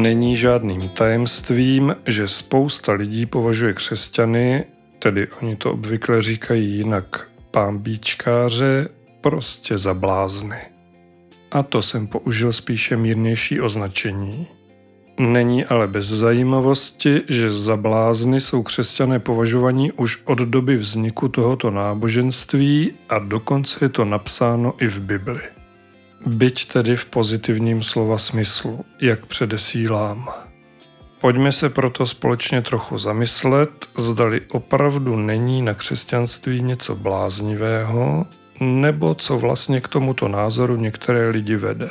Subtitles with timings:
[0.00, 4.64] Není žádným tajemstvím, že spousta lidí považuje křesťany,
[4.98, 8.88] tedy oni to obvykle říkají jinak pámbíčkáře,
[9.20, 10.56] prostě za blázny.
[11.52, 14.46] A to jsem použil spíše mírnější označení.
[15.18, 21.70] Není ale bez zajímavosti, že za blázny jsou křesťané považovaní už od doby vzniku tohoto
[21.70, 25.55] náboženství a dokonce je to napsáno i v Bibli.
[26.26, 30.28] Byť tedy v pozitivním slova smyslu, jak předesílám.
[31.20, 38.26] Pojďme se proto společně trochu zamyslet, zdali opravdu není na křesťanství něco bláznivého,
[38.60, 41.90] nebo co vlastně k tomuto názoru některé lidi vede.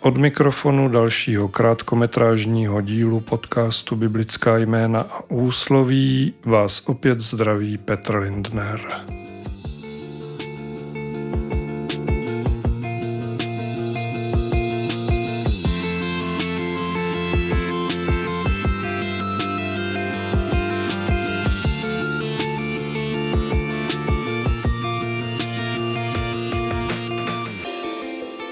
[0.00, 8.80] Od mikrofonu dalšího krátkometrážního dílu podcastu Biblická jména a úsloví vás opět zdraví Petr Lindner.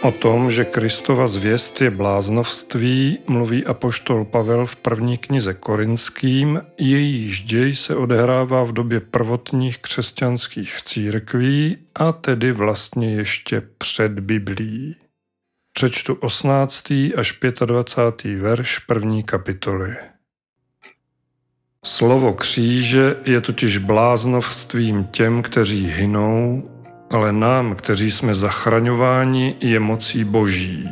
[0.02, 7.42] O tom, že Kristova zvěst je bláznovství, mluví apoštol Pavel v první knize Korinským, jejíž
[7.42, 14.96] děj se odehrává v době prvotních křesťanských církví a tedy vlastně ještě před Biblí.
[15.72, 16.90] Přečtu 18.
[17.16, 18.38] až 25.
[18.38, 19.96] verš první kapitoly.
[21.84, 26.71] Slovo kříže je totiž bláznovstvím těm, kteří hynou,
[27.12, 30.88] ale nám, kteří jsme zachraňováni, je mocí boží.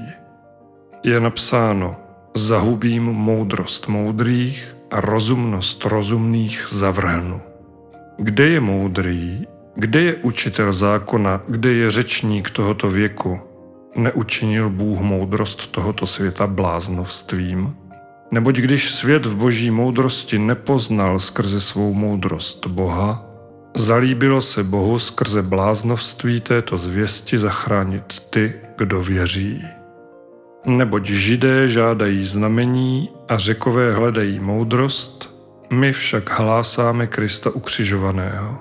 [1.05, 1.97] Je napsáno,
[2.35, 7.41] zahubím moudrost moudrých a rozumnost rozumných zavrhnu.
[8.19, 13.41] Kde je moudrý, kde je učitel zákona, kde je řečník tohoto věku?
[13.97, 17.77] Neučinil Bůh moudrost tohoto světa bláznovstvím?
[18.31, 23.30] Neboť když svět v boží moudrosti nepoznal skrze svou moudrost Boha,
[23.77, 29.65] Zalíbilo se Bohu skrze bláznovství této zvěsti zachránit ty, kdo věří.
[30.67, 35.35] Neboť židé žádají znamení a řekové hledají moudrost,
[35.73, 38.59] my však hlásáme Krista ukřižovaného.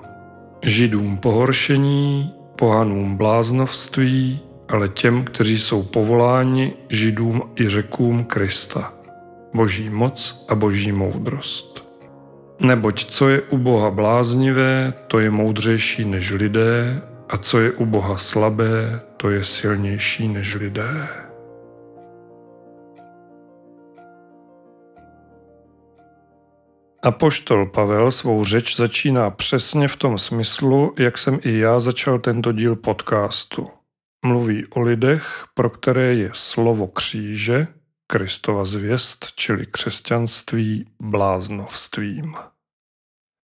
[0.62, 8.92] Židům pohoršení, pohanům bláznovství, ale těm, kteří jsou povoláni, židům i řekům Krista.
[9.54, 11.69] Boží moc a boží moudrost.
[12.60, 17.86] Neboť co je u Boha bláznivé, to je moudřejší než lidé, a co je u
[17.86, 21.08] Boha slabé, to je silnější než lidé.
[27.04, 32.52] Apoštol Pavel svou řeč začíná přesně v tom smyslu, jak jsem i já začal tento
[32.52, 33.68] díl podcastu.
[34.26, 37.66] Mluví o lidech, pro které je slovo kříže,
[38.12, 42.34] Kristova zvěst, čili křesťanství, bláznovstvím.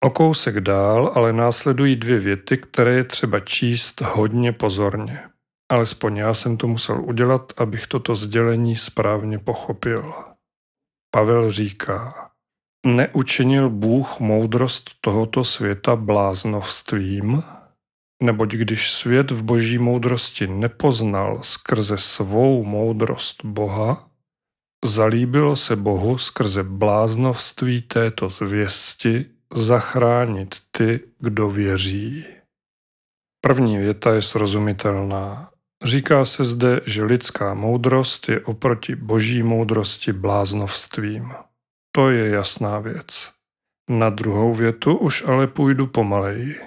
[0.04, 5.22] O kousek dál ale následují dvě věty, které je třeba číst hodně pozorně.
[5.70, 10.14] Alespoň já jsem to musel udělat, abych toto sdělení správně pochopil.
[11.10, 12.30] Pavel říká,
[12.86, 17.42] neučinil Bůh moudrost tohoto světa bláznovstvím,
[18.22, 24.07] neboť když svět v boží moudrosti nepoznal skrze svou moudrost Boha,
[24.84, 32.24] zalíbilo se Bohu skrze bláznovství této zvěsti zachránit ty, kdo věří.
[33.40, 35.50] První věta je srozumitelná.
[35.84, 41.32] Říká se zde, že lidská moudrost je oproti boží moudrosti bláznovstvím.
[41.92, 43.32] To je jasná věc.
[43.90, 46.60] Na druhou větu už ale půjdu pomaleji.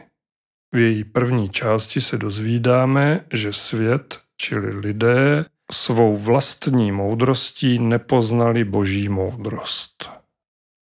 [0.74, 9.10] V její první části se dozvídáme, že svět, čili lidé, svou vlastní moudrostí nepoznali boží
[9.10, 10.10] moudrost.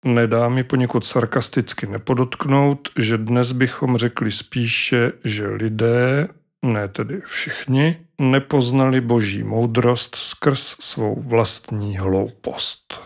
[0.04, 6.28] Nedá mi poněkud sarkasticky nepodotknout, že dnes bychom řekli spíše, že lidé,
[6.62, 13.00] ne tedy všichni, nepoznali boží moudrost skrz svou vlastní hloupost.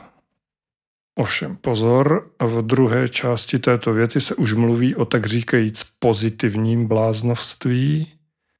[1.18, 8.12] Ovšem pozor, v druhé části této věty se už mluví o tak říkajíc pozitivním bláznovství,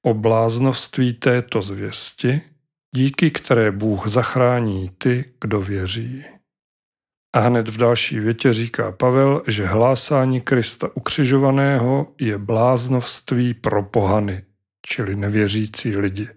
[0.03, 2.41] o bláznovství této zvěsti,
[2.97, 6.25] díky které Bůh zachrání ty, kdo věří.
[7.35, 14.45] A hned v další větě říká Pavel, že hlásání Krista ukřižovaného je bláznovství pro pohany,
[14.87, 16.29] čili nevěřící lidi.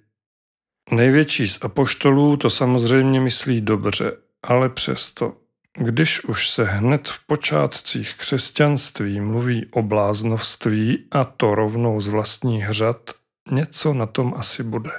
[0.92, 4.12] Největší z apoštolů to samozřejmě myslí dobře,
[4.44, 5.38] ale přesto,
[5.78, 12.70] když už se hned v počátcích křesťanství mluví o bláznovství a to rovnou z vlastních
[12.70, 13.10] řad,
[13.52, 14.92] něco na tom asi bude.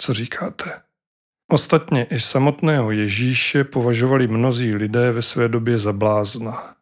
[0.00, 0.85] Co říkáte?
[1.52, 6.76] Ostatně i samotného Ježíše považovali mnozí lidé ve své době za blázna.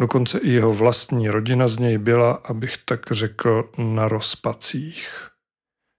[0.00, 5.28] Dokonce i jeho vlastní rodina z něj byla, abych tak řekl, na rozpacích.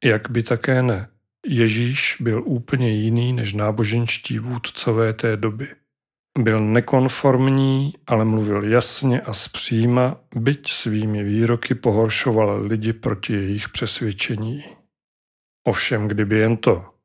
[0.04, 1.10] Jak by také ne.
[1.48, 5.68] Ježíš byl úplně jiný než náboženští vůdcové té doby.
[6.40, 14.64] Byl nekonformní, ale mluvil jasně a zpříma, byť svými výroky pohoršoval lidi proti jejich přesvědčení.
[15.68, 16.99] Ovšem, kdyby jen to,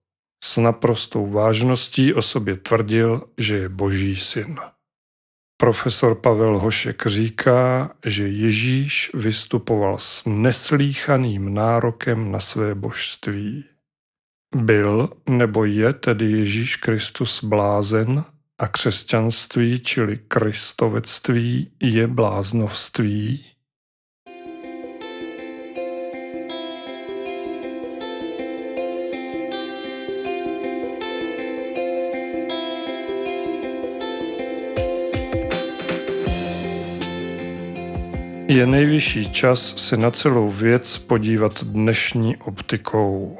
[0.44, 4.58] s naprostou vážností o sobě tvrdil, že je boží syn.
[5.56, 13.64] Profesor Pavel Hošek říká, že Ježíš vystupoval s neslíchaným nárokem na své božství.
[14.56, 18.24] Byl nebo je tedy Ježíš Kristus blázen
[18.58, 23.44] a křesťanství, čili kristovectví, je bláznovství?
[38.54, 43.38] Je nejvyšší čas si na celou věc podívat dnešní optikou.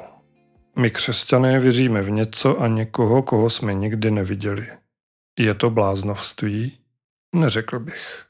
[0.75, 4.67] My křesťané věříme v něco a někoho, koho jsme nikdy neviděli.
[5.39, 6.77] Je to bláznovství?
[7.35, 8.25] Neřekl bych.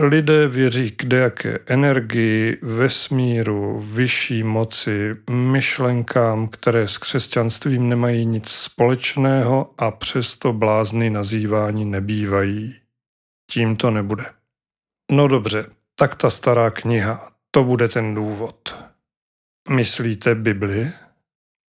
[0.00, 9.74] Lidé věří k dejaké energii, vesmíru, vyšší moci, myšlenkám, které s křesťanstvím nemají nic společného
[9.78, 12.74] a přesto blázny nazývání nebývají.
[13.50, 14.24] Tím to nebude.
[15.12, 18.84] No dobře, tak ta stará kniha, to bude ten důvod.
[19.70, 20.92] Myslíte Bibli?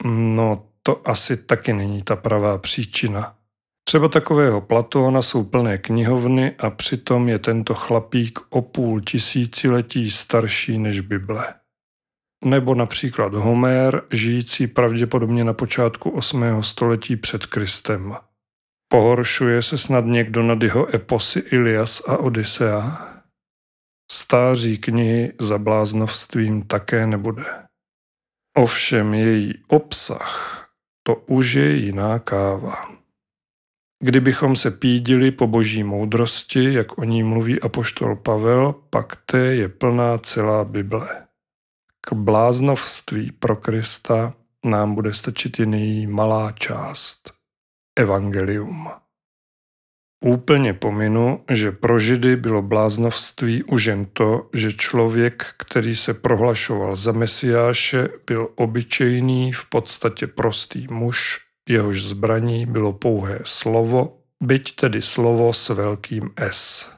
[0.06, 3.36] No, to asi taky není ta pravá příčina.
[3.84, 10.78] Třeba takového Platóna jsou plné knihovny a přitom je tento chlapík o půl tisíciletí starší
[10.78, 11.54] než Bible.
[12.46, 16.64] Nebo například Homér, žijící pravděpodobně na počátku 8.
[16.64, 18.16] století před Kristem.
[18.88, 23.19] Pohoršuje se snad někdo nad jeho eposy Ilias a Odisea?
[24.12, 27.46] Stáří knihy za bláznovstvím také nebude.
[28.58, 30.70] Ovšem její obsah,
[31.04, 33.00] to už je jiná káva.
[34.04, 39.70] Kdybychom se pídili po boží moudrosti, jak o ní mluví apoštol Pavel, pak té je
[39.70, 41.28] plná celá Bible.
[42.02, 44.34] K bláznovství pro Krista
[44.66, 47.34] nám bude stačit jiný malá část.
[47.96, 48.90] Evangelium.
[50.26, 56.96] Úplně pominu, že pro Židy bylo bláznovství už jen to, že člověk, který se prohlašoval
[56.96, 61.40] za mesiáše, byl obyčejný, v podstatě prostý muž,
[61.70, 66.90] jehož zbraní bylo pouhé slovo, byť tedy slovo s velkým S.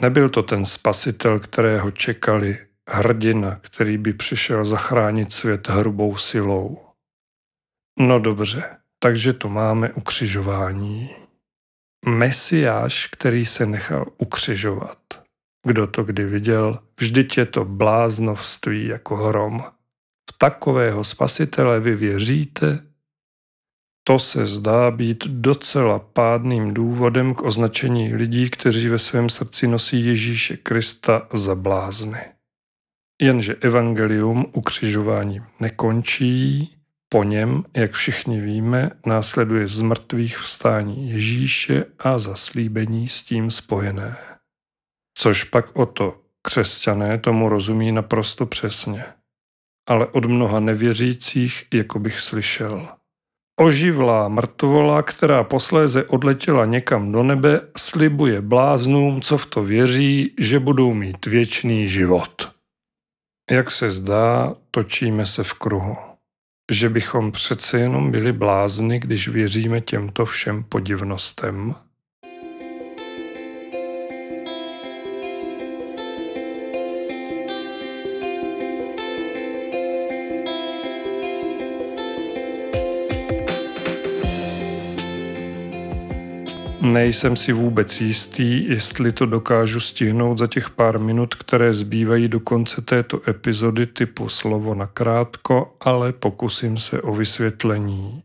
[0.00, 2.58] Nebyl to ten spasitel, kterého čekali,
[2.88, 6.78] hrdina, který by přišel zachránit svět hrubou silou.
[7.98, 11.27] No dobře, takže to máme ukřižování.
[12.06, 14.98] Mesiáš, který se nechal ukřižovat.
[15.66, 19.64] Kdo to kdy viděl, vždyť je to bláznovství jako hrom.
[20.30, 22.88] V takového spasitele vy věříte?
[24.04, 30.06] To se zdá být docela pádným důvodem k označení lidí, kteří ve svém srdci nosí
[30.06, 32.20] Ježíše Krista za blázny.
[33.22, 36.77] Jenže evangelium ukřižováním nekončí,
[37.08, 44.16] po něm, jak všichni víme, následuje z mrtvých vstání Ježíše a zaslíbení s tím spojené.
[45.18, 49.04] Což pak o to křesťané tomu rozumí naprosto přesně.
[49.88, 52.88] Ale od mnoha nevěřících, jako bych slyšel.
[53.60, 60.58] Oživlá mrtvola, která posléze odletěla někam do nebe, slibuje bláznům, co v to věří, že
[60.58, 62.52] budou mít věčný život.
[63.50, 66.07] Jak se zdá, točíme se v kruhu
[66.70, 71.74] že bychom přece jenom byli blázni, když věříme těmto všem podivnostem?
[86.92, 92.40] Nejsem si vůbec jistý, jestli to dokážu stihnout za těch pár minut, které zbývají do
[92.40, 98.22] konce této epizody typu slovo na krátko, ale pokusím se o vysvětlení.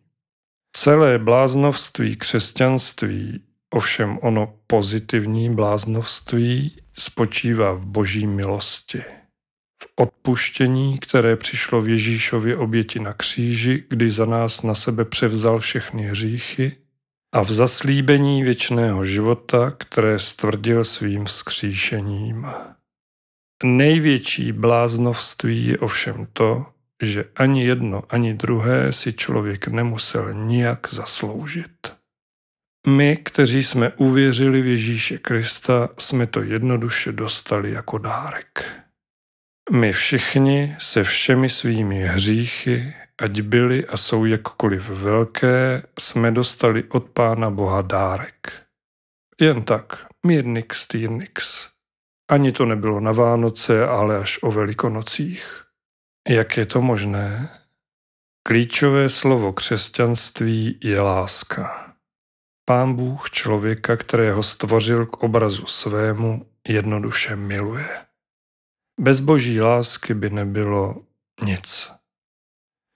[0.75, 3.43] Celé bláznovství křesťanství,
[3.73, 9.03] ovšem ono pozitivní bláznovství, spočívá v boží milosti.
[9.83, 15.59] V odpuštění, které přišlo v Ježíšově oběti na kříži, kdy za nás na sebe převzal
[15.59, 16.82] všechny hříchy,
[17.33, 22.47] a v zaslíbení věčného života, které stvrdil svým vzkříšením.
[23.63, 26.65] Největší bláznovství je ovšem to,
[27.03, 31.93] že ani jedno, ani druhé si člověk nemusel nijak zasloužit.
[32.87, 38.65] My, kteří jsme uvěřili v Ježíše Krista, jsme to jednoduše dostali jako dárek.
[39.71, 47.09] My všichni se všemi svými hříchy, ať byly a jsou jakkoliv velké, jsme dostali od
[47.09, 48.53] Pána Boha dárek.
[49.41, 51.69] Jen tak, mírnix týrnix.
[52.31, 55.63] Ani to nebylo na Vánoce, ale až o Velikonocích.
[56.29, 57.59] Jak je to možné?
[58.47, 61.93] Klíčové slovo křesťanství je láska.
[62.65, 68.05] Pán Bůh člověka, kterého stvořil k obrazu svému, jednoduše miluje.
[68.99, 71.03] Bez boží lásky by nebylo
[71.43, 71.91] nic.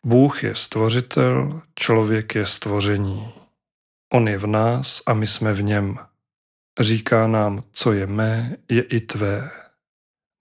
[0.07, 3.33] Bůh je stvořitel, člověk je stvoření.
[4.13, 5.97] On je v nás a my jsme v něm.
[6.79, 9.51] Říká nám, co je mé, je i tvé.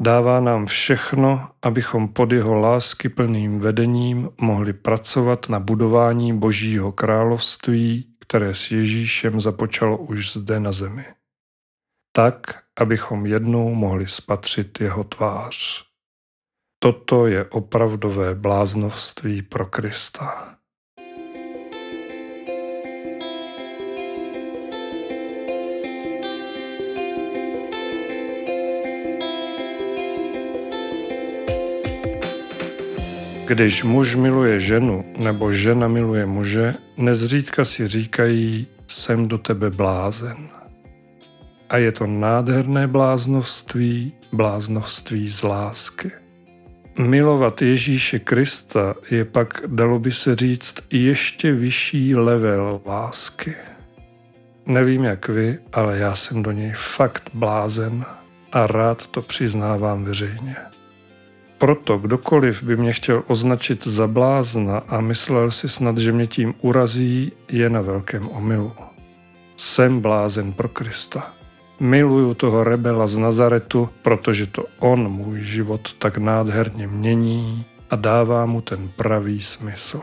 [0.02, 8.14] Dává nám všechno, abychom pod jeho lásky plným vedením mohli pracovat na budování Božího království,
[8.20, 11.04] které s Ježíšem započalo už zde na zemi.
[12.12, 15.86] Tak, abychom jednou mohli spatřit jeho tvář.
[16.78, 20.56] Toto je opravdové bláznovství pro Krista.
[33.46, 40.48] Když muž miluje ženu nebo žena miluje muže, nezřídka si říkají, jsem do tebe blázen.
[41.68, 46.25] A je to nádherné bláznovství, bláznovství z lásky.
[46.98, 53.54] Milovat Ježíše Krista je pak, dalo by se říct, ještě vyšší level lásky.
[54.66, 58.04] Nevím jak vy, ale já jsem do něj fakt blázen
[58.52, 60.56] a rád to přiznávám veřejně.
[61.58, 66.54] Proto kdokoliv by mě chtěl označit za blázna a myslel si snad, že mě tím
[66.60, 68.72] urazí, je na velkém omylu.
[69.56, 71.35] Jsem blázen pro Krista.
[71.80, 78.46] Miluju toho rebela z Nazaretu, protože to on můj život tak nádherně mění a dává
[78.46, 80.00] mu ten pravý smysl.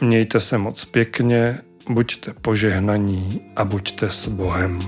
[0.00, 4.78] Mějte se moc pěkně, buďte požehnaní a buďte s Bohem.